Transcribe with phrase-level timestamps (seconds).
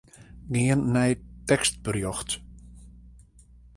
[0.53, 1.13] Gean nei
[1.47, 2.29] tekstberjocht.